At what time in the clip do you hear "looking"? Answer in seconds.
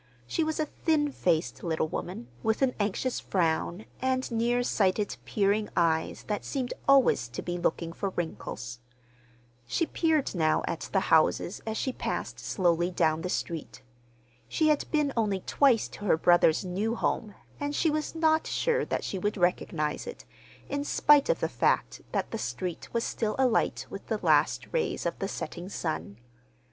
7.59-7.93